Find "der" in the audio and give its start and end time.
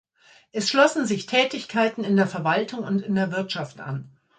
2.17-2.25, 3.13-3.31